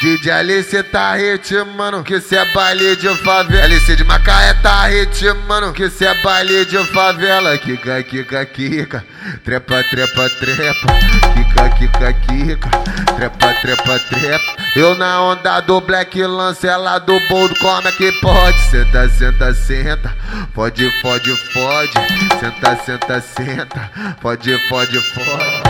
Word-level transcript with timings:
DJ 0.00 0.30
Alice 0.30 0.82
tá 0.84 1.14
ritmando, 1.14 2.02
que 2.02 2.22
cê 2.22 2.36
é 2.36 2.44
baile 2.54 2.96
de 2.96 3.14
favela. 3.18 3.64
Alice 3.64 3.94
de 3.94 4.02
Macaé 4.02 4.54
tá 4.54 4.86
ritmando, 4.86 5.74
que 5.74 5.90
cê 5.90 6.06
é 6.06 6.14
baile 6.22 6.64
de 6.64 6.78
favela. 6.86 7.58
Kika, 7.58 8.02
kika, 8.02 8.46
kika, 8.46 9.04
trepa, 9.44 9.84
trepa, 9.90 10.30
trepa. 10.30 10.86
Kika, 11.34 11.68
kika, 11.76 12.12
kika, 12.14 12.70
trepa, 13.14 13.54
trepa, 13.60 13.98
trepa. 13.98 14.56
Eu 14.74 14.94
na 14.94 15.20
onda 15.20 15.60
do 15.60 15.82
Black 15.82 16.18
Lance, 16.22 16.66
ela 16.66 16.98
do 16.98 17.20
Bold, 17.28 17.54
como 17.60 17.86
é 17.86 17.92
que 17.92 18.10
pode? 18.22 18.58
Senta, 18.70 19.06
senta, 19.10 19.52
senta, 19.52 20.16
pode, 20.54 20.90
pode, 21.02 21.30
pode. 21.52 21.92
Senta, 22.40 22.76
senta, 22.86 23.20
senta, 23.20 23.90
pode, 24.22 24.56
pode, 24.70 24.98
pode. 25.12 25.69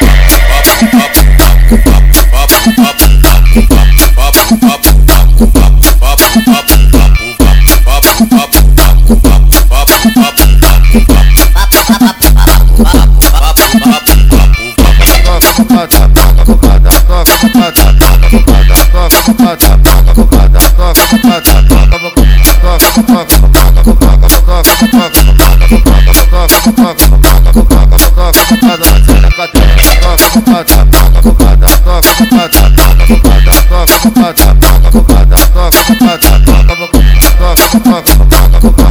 Copa 38.61 38.90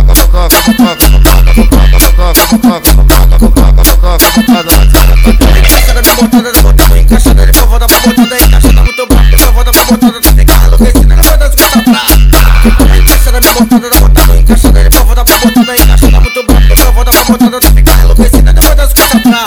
botada 13.64 13.90
da 13.90 14.00
puta 14.00 14.26
Com 14.46 14.56
sangue 14.56 14.82
de 14.82 14.90
povo 14.90 15.14
da 15.14 15.24
botada 15.24 15.76
E 15.76 15.92
achando 15.92 16.20
muito 16.20 16.42
bom 16.44 16.60
Do 16.60 16.76
povo 16.76 17.04
da 17.04 17.12
botada 17.24 17.60
Da 17.60 17.70
ficar 17.72 17.98
enlouquecida 18.02 18.52
Depois 18.52 18.76
das 18.76 18.92
coisas 18.92 19.22
pra 19.22 19.44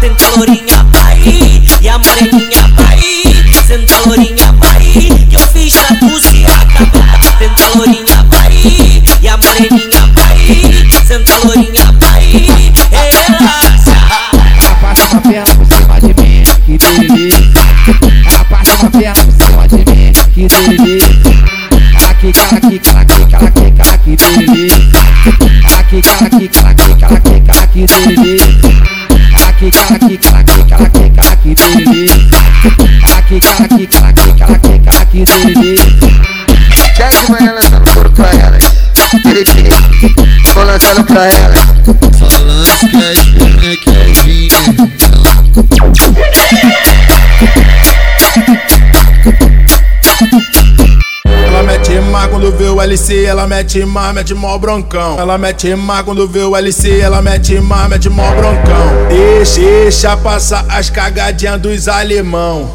Senta 0.00 0.24
tá. 0.24 0.30
lourinha, 0.36 0.86
vai. 0.92 1.20
E 1.80 1.88
a 1.88 1.98
moreninha, 1.98 2.74
vai. 2.76 3.00
Senta 3.66 3.98
lourinha, 4.06 4.52
vai. 4.52 4.80
Que 4.80 5.36
eu 5.36 5.40
fiz 5.48 5.74
pra 5.74 5.96
tu 5.96 6.20
se 6.20 6.44
acabar 6.44 7.38
Senta 7.38 7.68
lourinha, 7.76 8.26
vai. 8.30 9.02
E 9.20 9.28
a 9.28 9.36
moreninha, 9.36 10.12
vai. 10.14 11.06
Senta 11.06 11.36
lourinha 11.44 11.67
caqui, 26.02 26.48
caqui, 26.48 26.48
caqui, 26.48 26.94
caqui, 27.00 27.40
caqui, 27.40 27.86
tererê. 27.86 28.38
Caqui, 29.32 29.70
caqui, 29.70 30.18
caqui, 30.18 30.64
caqui, 30.68 31.10
caqui, 31.10 31.54
tererê. 31.54 32.06
Caqui, 33.00 33.40
caqui, 33.40 33.86
caqui, 33.86 34.32
caqui, 34.38 34.78
caqui, 34.84 35.24
tererê. 35.24 35.74
Desce 36.98 37.26
pra 37.26 37.38
ela, 37.46 37.60
não, 37.70 38.12
pra 38.12 38.30
ela. 38.30 38.58
Tererê. 39.22 39.70
Tô 40.52 40.62
lançando 40.62 41.04
pra 41.04 41.26
ela. 41.26 41.54
O 52.78 52.82
LC, 52.82 53.24
ela 53.24 53.44
mete 53.44 53.84
mar, 53.84 54.14
mete 54.14 54.34
mó 54.34 54.56
broncão. 54.56 55.18
Ela 55.18 55.36
mete 55.36 55.74
mar 55.74 56.04
quando 56.04 56.28
vê 56.28 56.42
o 56.42 56.56
LC, 56.56 57.00
ela 57.00 57.20
mete 57.20 57.58
mar, 57.60 57.88
mete 57.88 58.08
mó 58.08 58.30
broncão. 58.36 59.08
Deixa, 59.08 59.60
deixa 59.60 60.16
passar 60.16 60.64
as 60.68 60.88
cagadinhas 60.88 61.60
dos 61.60 61.88
alemão. 61.88 62.70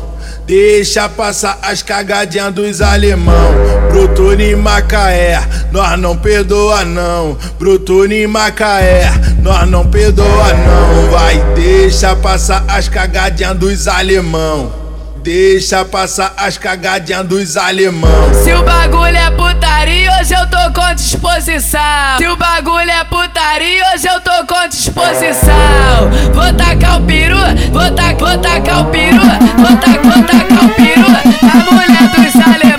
Deixa 0.46 1.08
passar 1.08 1.58
as 1.62 1.82
cagadinhas 1.82 2.54
dos 2.54 2.82
alemão. 2.82 3.54
Bruto 3.90 4.34
em 4.34 4.58
Macaé, 4.58 5.42
nós 5.72 5.98
não 5.98 6.18
perdoa 6.18 6.84
não. 6.84 7.38
Bruto 7.58 8.06
em 8.06 8.28
Macaé, 8.28 9.10
nós 9.42 9.70
não 9.70 9.86
perdoa 9.86 10.54
não. 10.54 11.12
Vai, 11.12 11.42
deixa 11.56 12.14
passar 12.14 12.66
as 12.68 12.90
cagadinhas 12.90 13.56
dos 13.56 13.88
alemão. 13.88 14.83
Deixa 15.24 15.86
passar 15.86 16.34
as 16.36 16.58
cagadinhas 16.58 17.26
dos 17.26 17.56
alemão. 17.56 18.34
Se 18.44 18.54
o 18.54 18.62
bagulho 18.62 19.16
é 19.16 19.32
putaria, 19.32 20.12
hoje 20.20 20.34
eu 20.34 20.46
tô 20.48 20.58
com 20.74 20.94
disposição. 20.94 21.80
Se 22.18 22.28
o 22.28 22.36
bagulho 22.36 22.92
é 22.92 23.06
putaria, 23.06 23.86
hoje 23.96 24.06
eu 24.06 24.20
tô 24.20 24.46
com 24.46 24.68
disposição. 24.68 26.12
Vou 26.34 26.54
tacar 26.54 27.02
o 27.02 27.06
peru, 27.06 27.38
vou, 27.72 27.90
ta 27.92 28.14
vou 28.16 28.38
tacar 28.38 28.82
o 28.82 28.86
peru, 28.92 29.22
vou, 29.22 29.78
ta 29.78 29.92
vou 30.04 30.24
tacar 30.24 30.66
o 30.66 30.70
peru 30.76 31.10
na 31.42 31.72
mulher 31.72 32.10
dos 32.18 32.36
alemão. 32.36 32.73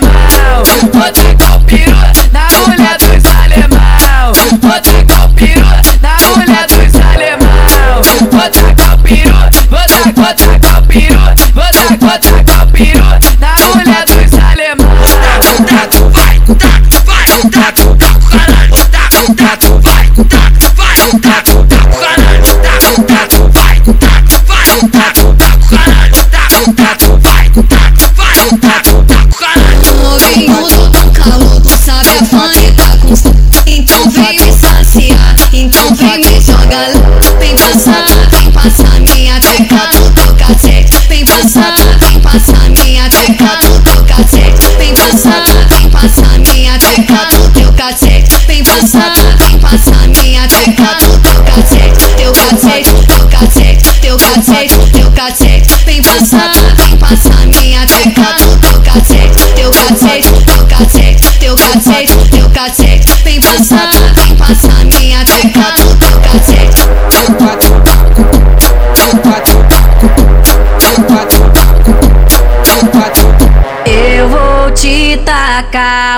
Vem 35.94 36.18
me 36.18 36.40
jogar 36.40 36.88
lá. 36.88 37.14
Vem 37.38 37.54
passar, 37.56 38.04
vem 38.30 38.50
passar 38.50 39.00
minha 39.00 39.38
teca 39.40 39.88
do 39.92 40.10
teu 40.12 40.34
cacete 40.34 40.98
Vem 41.08 41.24
passar, 41.24 41.74
vem 42.00 42.20
passar 42.20 42.70
minha 42.70 43.08
teca 43.08 43.58
do 43.62 43.80
teu 43.82 44.04
cacete 44.04 44.68
Vem 44.78 44.94
passar, 44.94 45.44
vem 45.70 45.90
passar 45.90 46.38
minha 46.38 46.78
teca 46.78 47.28
do 47.30 47.50
teu 47.50 47.72
cacete 47.72 48.36
Vem 48.46 48.64
passar, 48.64 49.12
vem 49.38 49.58
passar 49.58 50.08
minha 50.08 50.48
teca 50.48 50.96
do 51.00 51.18
teu 51.20 51.44
cacete 51.44 52.08
Teu 52.16 52.32
cacete, 52.32 53.06
teu 53.06 53.28
cacete, 53.28 54.00
teu 54.00 54.16
cacete, 54.16 54.90
teu 54.92 55.10
cacete 55.12 55.84
Vem 55.84 56.02
passar, 56.02 56.50
vem 56.78 56.96
passar 56.96 57.46
minha 57.46 57.86
teca 57.86 58.34
do 58.38 58.56
teu 58.58 58.80
cacete 58.80 59.46
Teu 59.54 59.70
cacete, 59.70 60.44
teu 60.44 60.66
cacete, 60.66 61.38
teu 61.38 61.56
cacete, 61.56 62.30
teu 62.30 62.50
cacete 62.50 63.06
Vem 63.24 63.40
passar, 63.40 63.90
vem 64.16 64.34
passar 64.36 64.84
minha 64.86 65.13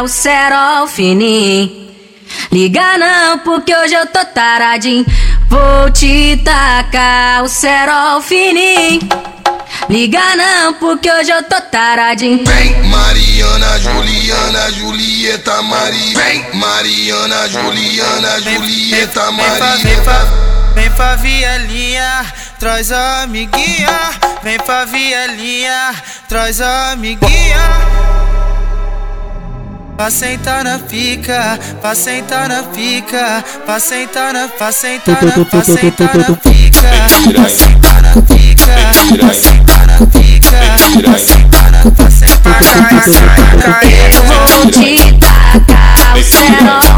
o 0.03 0.09
cerol 0.09 0.87
fininho. 0.87 1.87
Liga 2.53 2.99
não, 2.99 3.39
porque 3.39 3.75
hoje 3.75 3.95
eu 3.95 4.07
tô 4.07 4.25
taradinho. 4.27 5.07
Vou 5.49 5.91
te 5.91 6.37
tacar 6.45 7.43
o 7.43 7.49
cerol 7.49 8.21
fininho. 8.21 9.01
Liga 9.89 10.37
não, 10.37 10.75
porque 10.75 11.11
hoje 11.11 11.31
eu 11.31 11.43
tô 11.45 11.61
taradinho. 11.61 12.45
Vem 12.45 12.83
Mariana, 12.85 13.79
Juliana, 13.79 14.73
Julieta, 14.73 15.63
Mari 15.63 16.15
Vem 16.15 16.55
Mariana, 16.55 17.49
Juliana, 17.49 18.41
Julieta, 18.41 19.33
Mari 19.33 19.87
vem 20.75 20.91
pra 20.91 21.17
vielinha, 21.17 22.27
traz 22.59 22.93
a 22.93 23.23
amiguinha. 23.23 24.11
Vem 24.43 24.59
pra 24.59 24.85
vielinha, 24.85 25.95
traz 26.29 26.61
a 26.61 26.93
amiguinha. 26.93 28.26
Pra 29.97 30.11
sentar 30.11 30.63
na 30.63 30.79
pica, 30.79 31.59
pra 31.81 31.95
sentar 31.95 32.51
na 32.51 32.63
pica, 32.65 33.43
pra 33.65 33.81
sentar 33.81 34.35
na, 34.35 34.47
pra 34.47 34.71
sentar 34.71 35.25
na, 35.25 35.43
pra 35.45 35.63
sentar 35.63 36.17
na 36.17 36.37
pica, 36.37 36.83
pra 37.35 37.49
sentar 37.49 38.03
na 38.03 38.21
pica, 38.21 38.67
pra 39.19 39.35
sentar 39.35 39.87
na 39.87 40.07
pica, 40.07 40.53
pra 41.03 41.19
sentar 41.19 41.73
na, 41.73 41.91
pra 41.91 42.11
sentar 42.11 42.61
na, 43.57 43.81
Eu 44.13 44.23
vou 44.23 44.71
te 44.71 45.13
tacar 45.19 46.15
o 46.15 46.23
cerol 46.23 46.97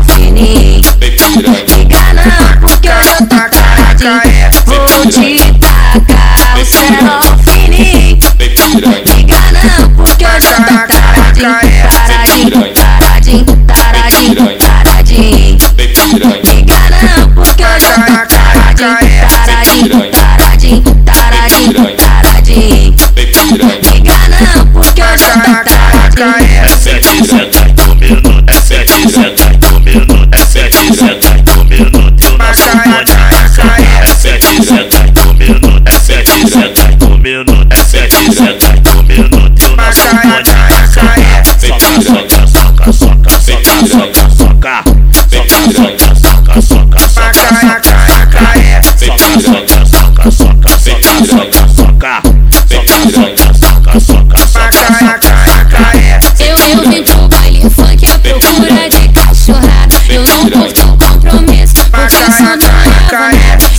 Eu, 56.39 56.57
eu 56.57 56.91
vim 56.91 57.03
pro 57.03 57.29
baile 57.29 57.69
funk 57.69 58.07
à 58.07 58.19
procura 58.21 58.89
de 58.89 59.09
cachorrada. 59.09 59.97
Eu 60.09 60.23
não 60.23 60.49
compromisso, 60.97 61.75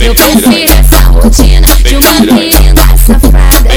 Eu 0.00 0.14
prefiro 0.14 0.72
essa 0.72 1.00
rotina 1.08 1.66
de 1.82 1.96
uma 1.96 2.10
linda 2.20 2.82
safada. 3.06 3.74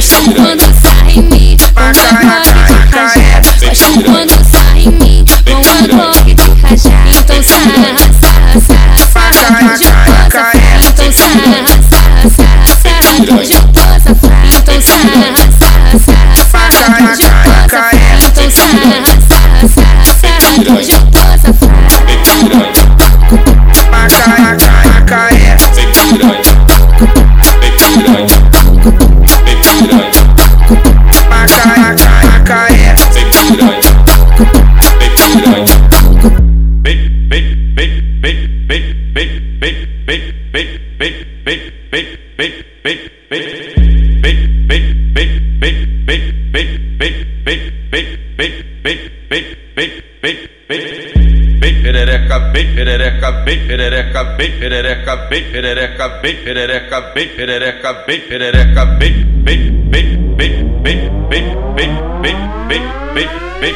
Perereca, 53.74 54.36
bem 54.36 54.52
perereca, 54.60 55.16
bem 55.30 55.44
perereca, 55.50 56.08
bem 56.22 56.36
perereca, 56.36 57.02
bem 57.16 57.28
perereca, 57.36 57.94
bem 58.06 58.20
perereca, 58.22 58.86
bem 58.86 59.26
bem 59.44 59.72
bem 59.90 60.18
bem 60.36 60.64
bem 60.78 61.04
bem 61.30 61.58
bem 61.76 61.76
bem 61.76 61.94
bem 62.22 62.38
bem 62.68 62.84
bem 63.14 63.74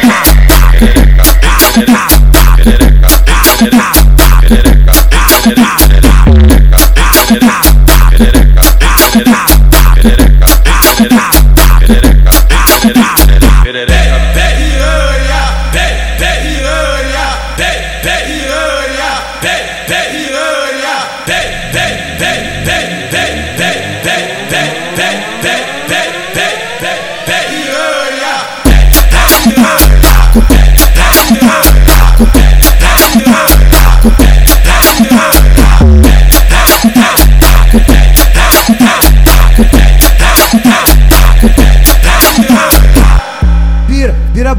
bem 0.00 0.11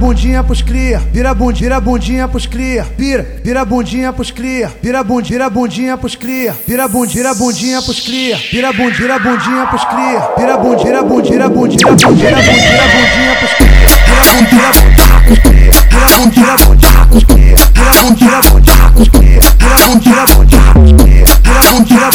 bundinha 0.04 0.44
pros 0.44 0.62
cria, 0.62 1.00
vira 1.14 1.34
bundinha, 1.34 1.62
vira 1.70 1.80
bundinha 1.80 2.28
pros 2.28 2.46
cria, 2.46 2.86
vira, 2.98 3.26
vira 3.42 3.64
bundinha 3.64 4.12
pros 4.12 4.32
cria, 4.32 4.70
vira 4.82 5.02
bundinha, 5.02 5.32
vira 5.32 5.50
bundinha 5.50 5.98
pros 5.98 6.16
cria, 6.18 6.54
vira 6.68 6.88
bundinha, 6.90 7.14
vira 7.24 7.34
bundinha 7.34 7.82
pros 7.88 8.04
cria, 8.04 8.38
vira 8.52 8.74
bundinha, 8.74 9.00
vira 9.00 9.20
bundinha 9.20 9.66
pros 9.68 9.86
cria, 9.86 10.20
vira 10.38 10.58
bundinha, 10.58 10.84
vira 10.84 11.04
bundinha, 11.04 11.40
bundinha, 11.40 11.88
bundinha, 11.88 12.20
bundinha, 12.20 13.00
bundinha 13.00 13.36
pros 13.40 13.54
cria, 13.54 13.88
vira 14.06 14.28
bundinha, 14.36 14.74
bundinha 14.84 15.22
pros 15.24 15.40
cria, 15.40 15.72
vira 15.88 16.10
bundinha, 16.18 16.56
bundinha 16.58 17.08
pros 17.08 17.24
cria, 17.24 17.56
vira 17.74 17.94
bundinha, 18.04 18.42
bundinha 18.42 18.92
pros 18.92 19.08
cria, 19.08 19.40
vira 19.40 19.76
bundinha, 19.88 20.26
bundinha 20.28 20.74
pros 20.74 20.92
cria, 20.92 21.26
vira 21.44 21.64
bundinha 21.72 22.12